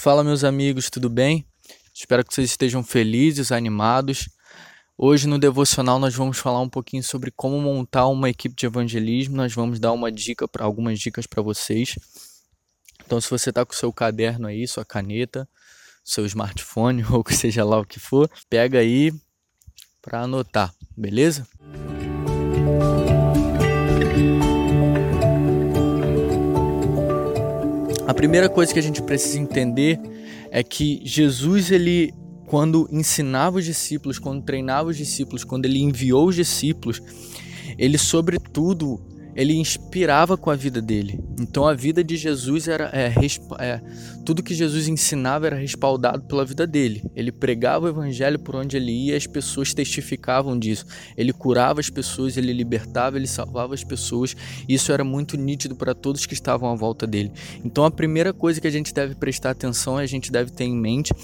[0.00, 1.44] Fala, meus amigos, tudo bem?
[1.92, 4.28] Espero que vocês estejam felizes, animados.
[4.96, 9.36] Hoje no devocional nós vamos falar um pouquinho sobre como montar uma equipe de evangelismo.
[9.36, 11.98] Nós vamos dar uma dica para algumas dicas para vocês.
[13.04, 15.48] Então, se você está com seu caderno aí, sua caneta,
[16.04, 19.12] seu smartphone ou que seja lá o que for, pega aí
[20.00, 21.44] para anotar, beleza?
[28.08, 30.00] A primeira coisa que a gente precisa entender
[30.50, 32.14] é que Jesus ele
[32.46, 37.02] quando ensinava os discípulos, quando treinava os discípulos, quando ele enviou os discípulos,
[37.76, 38.98] ele sobretudo
[39.38, 41.20] ele inspirava com a vida dele.
[41.38, 43.14] Então a vida de Jesus era é,
[43.60, 43.80] é,
[44.24, 47.04] tudo que Jesus ensinava era respaldado pela vida dele.
[47.14, 50.86] Ele pregava o evangelho por onde ele ia, as pessoas testificavam disso.
[51.16, 54.34] Ele curava as pessoas, ele libertava, ele salvava as pessoas.
[54.68, 57.30] Isso era muito nítido para todos que estavam à volta dele.
[57.64, 60.76] Então a primeira coisa que a gente deve prestar atenção, a gente deve ter em
[60.76, 61.14] mente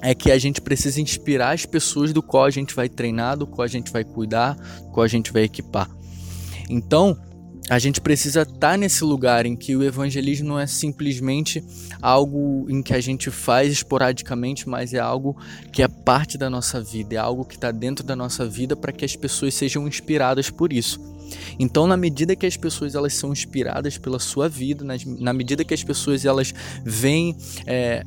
[0.00, 3.46] é que a gente precisa inspirar as pessoas do qual a gente vai treinar, do
[3.46, 5.97] qual a gente vai cuidar, do qual a gente vai equipar.
[6.68, 7.16] Então,
[7.68, 11.62] a gente precisa estar tá nesse lugar em que o evangelismo não é simplesmente
[12.00, 15.36] algo em que a gente faz esporadicamente, mas é algo
[15.70, 18.92] que é parte da nossa vida, é algo que está dentro da nossa vida para
[18.92, 20.98] que as pessoas sejam inspiradas por isso.
[21.58, 24.82] Então, na medida que as pessoas elas são inspiradas pela sua vida,
[25.18, 28.02] na medida que as pessoas elas veem é,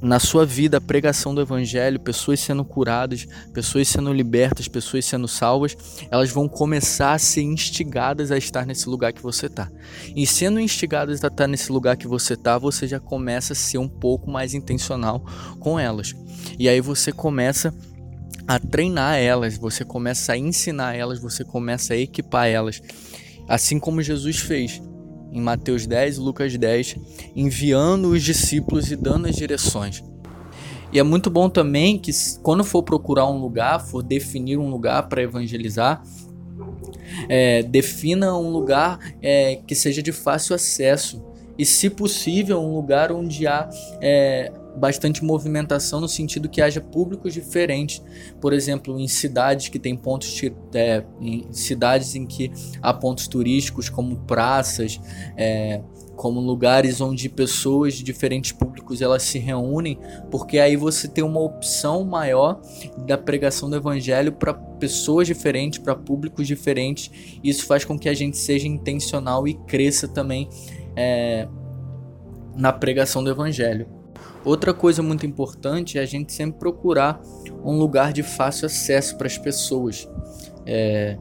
[0.00, 5.26] na sua vida a pregação do evangelho, pessoas sendo curadas, pessoas sendo libertas, pessoas sendo
[5.26, 5.76] salvas,
[6.10, 9.70] elas vão começar a ser instigadas a estar nesse lugar que você está.
[10.14, 13.78] E sendo instigadas a estar nesse lugar que você está, você já começa a ser
[13.78, 15.24] um pouco mais intencional
[15.58, 16.14] com elas.
[16.58, 17.74] E aí você começa
[18.46, 22.80] a treinar elas, você começa a ensinar elas, você começa a equipar elas,
[23.48, 24.80] assim como Jesus fez
[25.36, 26.96] em Mateus 10 Lucas 10,
[27.36, 30.02] enviando os discípulos e dando as direções.
[30.90, 32.10] E é muito bom também que
[32.42, 36.02] quando for procurar um lugar, for definir um lugar para evangelizar,
[37.28, 41.22] é, defina um lugar é, que seja de fácil acesso
[41.58, 43.68] e, se possível, um lugar onde há
[44.00, 48.02] é, bastante movimentação no sentido que haja públicos diferentes.
[48.40, 50.40] Por exemplo, em cidades que tem pontos
[50.74, 55.00] é, em cidades em que há pontos turísticos como praças,
[55.36, 55.80] é,
[56.16, 59.98] como lugares onde pessoas de diferentes públicos elas se reúnem,
[60.30, 62.60] porque aí você tem uma opção maior
[63.06, 67.10] da pregação do evangelho para pessoas diferentes, para públicos diferentes.
[67.44, 70.48] Isso faz com que a gente seja intencional e cresça também
[70.96, 71.46] é,
[72.56, 73.95] na pregação do evangelho.
[74.46, 77.20] Outra coisa muito importante é a gente sempre procurar
[77.64, 80.08] um lugar de fácil acesso para as pessoas.
[80.64, 81.18] É...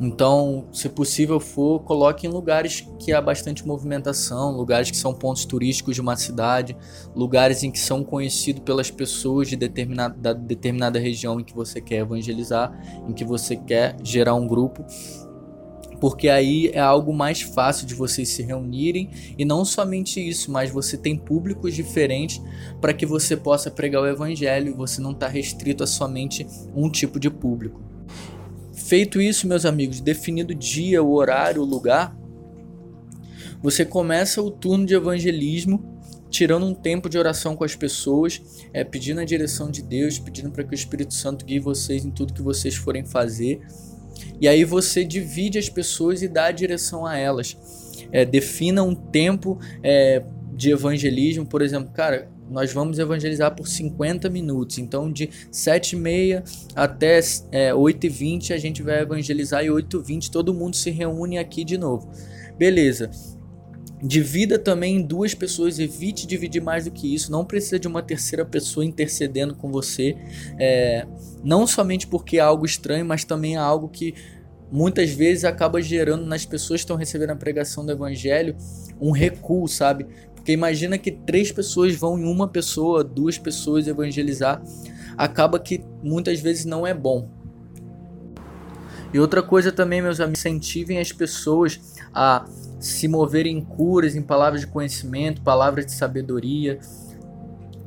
[0.00, 5.44] Então, se possível for, coloque em lugares que há bastante movimentação, lugares que são pontos
[5.44, 6.76] turísticos de uma cidade,
[7.14, 11.80] lugares em que são conhecidos pelas pessoas de determinada, da determinada região em que você
[11.80, 12.72] quer evangelizar,
[13.08, 14.84] em que você quer gerar um grupo
[16.04, 20.70] porque aí é algo mais fácil de vocês se reunirem e não somente isso, mas
[20.70, 22.42] você tem públicos diferentes
[22.78, 26.90] para que você possa pregar o evangelho e você não está restrito a somente um
[26.90, 27.80] tipo de público.
[28.74, 32.14] Feito isso, meus amigos, definido o dia, o horário, o lugar,
[33.62, 38.42] você começa o turno de evangelismo tirando um tempo de oração com as pessoas,
[38.74, 42.10] é, pedindo a direção de Deus, pedindo para que o Espírito Santo guie vocês em
[42.10, 43.62] tudo que vocês forem fazer
[44.40, 47.56] e aí você divide as pessoas e dá a direção a elas.
[48.12, 54.28] É, defina um tempo é, de evangelismo, por exemplo, cara, nós vamos evangelizar por 50
[54.28, 54.78] minutos.
[54.78, 56.42] Então, de 7h30
[56.74, 57.18] até
[57.50, 62.10] é, 8h20 a gente vai evangelizar e 8h20 todo mundo se reúne aqui de novo.
[62.58, 63.10] Beleza.
[64.06, 67.32] Divida também em duas pessoas, evite dividir mais do que isso.
[67.32, 70.14] Não precisa de uma terceira pessoa intercedendo com você.
[70.58, 71.06] É,
[71.42, 74.14] não somente porque é algo estranho, mas também é algo que
[74.70, 78.54] muitas vezes acaba gerando nas pessoas que estão recebendo a pregação do evangelho
[79.00, 80.06] um recuo, sabe?
[80.34, 84.62] Porque imagina que três pessoas vão em uma pessoa, duas pessoas evangelizar,
[85.16, 87.30] acaba que muitas vezes não é bom.
[89.14, 91.80] E outra coisa também, meus amigos, incentivem as pessoas
[92.12, 92.44] a
[92.80, 96.80] se mover em curas, em palavras de conhecimento, palavras de sabedoria,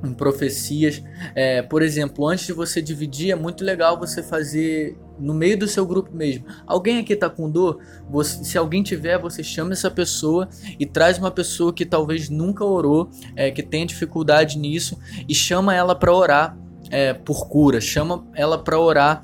[0.02, 1.04] em profecias.
[1.36, 5.68] É, por exemplo, antes de você dividir, é muito legal você fazer no meio do
[5.68, 6.46] seu grupo mesmo.
[6.66, 7.82] Alguém aqui está com dor?
[8.10, 10.48] Você, se alguém tiver, você chama essa pessoa
[10.80, 14.98] e traz uma pessoa que talvez nunca orou, é, que tem dificuldade nisso,
[15.28, 16.58] e chama ela para orar
[16.90, 19.24] é, por cura, chama ela para orar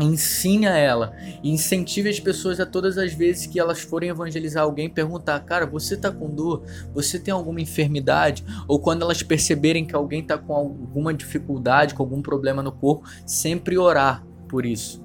[0.00, 4.88] ensine a ela incentive as pessoas a todas as vezes que elas forem evangelizar alguém
[4.88, 6.62] perguntar, cara, você tá com dor?
[6.94, 8.44] Você tem alguma enfermidade?
[8.66, 13.08] Ou quando elas perceberem que alguém tá com alguma dificuldade, com algum problema no corpo,
[13.26, 15.02] sempre orar por isso.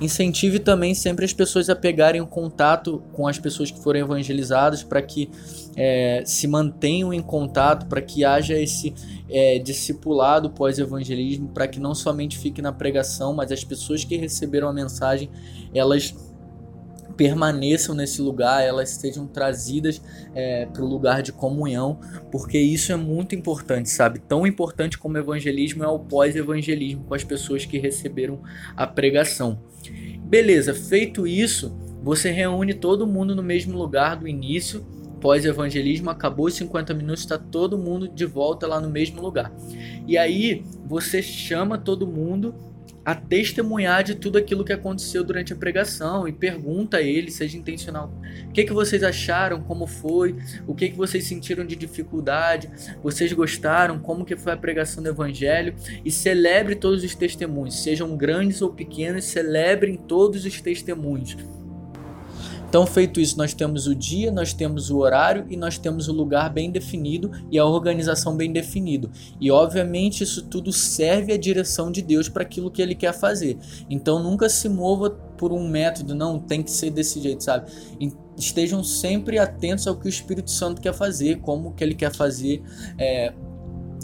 [0.00, 4.84] Incentive também sempre as pessoas a pegarem o contato com as pessoas que foram evangelizadas
[4.84, 5.28] para que
[5.76, 8.94] é, se mantenham em contato, para que haja esse
[9.28, 14.68] é, discipulado pós-evangelismo, para que não somente fique na pregação, mas as pessoas que receberam
[14.68, 15.28] a mensagem
[15.74, 16.14] elas
[17.18, 20.00] permaneçam nesse lugar, elas sejam trazidas
[20.32, 21.98] é, para o lugar de comunhão,
[22.30, 24.20] porque isso é muito importante, sabe?
[24.20, 28.40] Tão importante como o evangelismo é o pós-evangelismo com as pessoas que receberam
[28.76, 29.60] a pregação.
[30.22, 34.86] Beleza, feito isso, você reúne todo mundo no mesmo lugar do início,
[35.20, 39.52] pós-evangelismo, acabou os 50 minutos, está todo mundo de volta lá no mesmo lugar.
[40.06, 42.54] E aí você chama todo mundo
[43.08, 47.56] a testemunhar de tudo aquilo que aconteceu durante a pregação e pergunta a ele, seja
[47.56, 48.12] intencional,
[48.46, 52.70] o que, que vocês acharam, como foi, o que, que vocês sentiram de dificuldade,
[53.02, 55.74] vocês gostaram, como que foi a pregação do evangelho?
[56.04, 61.34] E celebre todos os testemunhos, sejam grandes ou pequenos, celebrem todos os testemunhos.
[62.68, 66.12] Então, feito isso, nós temos o dia, nós temos o horário e nós temos o
[66.12, 69.10] lugar bem definido e a organização bem definido.
[69.40, 73.56] E obviamente isso tudo serve à direção de Deus para aquilo que ele quer fazer.
[73.88, 77.70] Então, nunca se mova por um método, não tem que ser desse jeito, sabe?
[78.36, 82.62] Estejam sempre atentos ao que o Espírito Santo quer fazer, como que ele quer fazer,
[82.98, 83.32] é,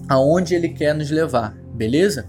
[0.08, 2.26] aonde ele quer nos levar, beleza?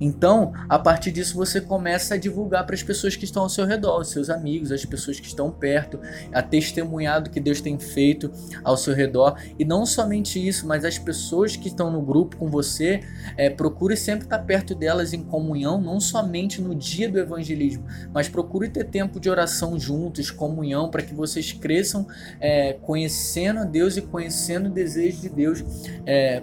[0.00, 3.64] Então, a partir disso, você começa a divulgar para as pessoas que estão ao seu
[3.64, 5.98] redor, os seus amigos, as pessoas que estão perto,
[6.32, 8.30] a testemunhar do que Deus tem feito
[8.62, 9.38] ao seu redor.
[9.58, 13.00] E não somente isso, mas as pessoas que estão no grupo com você,
[13.36, 18.28] é, procure sempre estar perto delas em comunhão, não somente no dia do evangelismo, mas
[18.28, 22.06] procure ter tempo de oração juntos, comunhão, para que vocês cresçam
[22.40, 25.64] é, conhecendo Deus e conhecendo o desejo de Deus
[26.06, 26.42] é,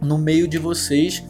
[0.00, 1.22] no meio de vocês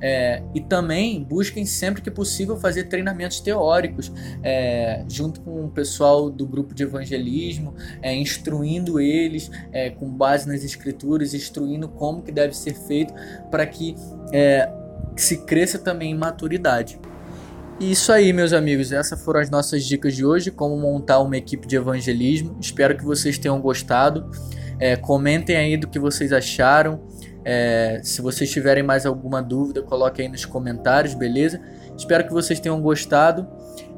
[0.00, 4.12] é, e também busquem sempre que possível fazer treinamentos teóricos
[4.42, 10.48] é, junto com o pessoal do grupo de evangelismo, é, instruindo eles é, com base
[10.48, 13.12] nas escrituras, instruindo como que deve ser feito
[13.50, 13.94] para que
[14.32, 14.70] é,
[15.16, 16.98] se cresça também em maturidade.
[17.78, 21.36] E isso aí, meus amigos, essas foram as nossas dicas de hoje, como montar uma
[21.38, 22.58] equipe de evangelismo.
[22.60, 24.30] Espero que vocês tenham gostado.
[24.78, 27.00] É, comentem aí do que vocês acharam.
[27.44, 31.60] É, se vocês tiverem mais alguma dúvida, coloque aí nos comentários, beleza?
[31.96, 33.46] Espero que vocês tenham gostado.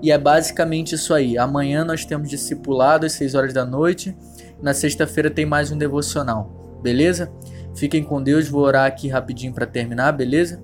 [0.01, 1.39] E é basicamente isso aí.
[1.39, 4.17] Amanhã nós temos discipulado às 6 horas da noite.
[4.61, 7.33] Na sexta-feira tem mais um devocional, beleza?
[7.75, 10.63] Fiquem com Deus, vou orar aqui rapidinho para terminar, beleza?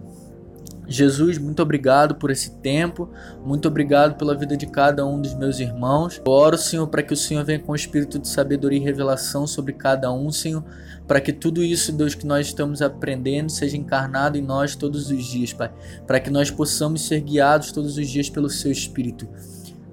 [0.88, 3.11] Jesus, muito obrigado por esse tempo,
[3.44, 6.20] muito obrigado pela vida de cada um dos meus irmãos.
[6.25, 9.46] Eu oro, Senhor, para que o Senhor venha com o espírito de sabedoria e revelação
[9.46, 10.64] sobre cada um, Senhor,
[11.06, 15.25] para que tudo isso, Deus, que nós estamos aprendendo seja encarnado em nós todos os
[15.25, 15.70] dias, Pai,
[16.06, 19.29] para que nós possamos ser guiados todos os dias pelo Seu Espírito.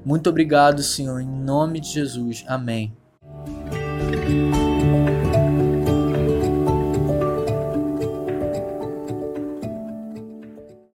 [0.05, 2.45] Muito obrigado, Senhor, em nome de Jesus.
[2.47, 2.95] Amém.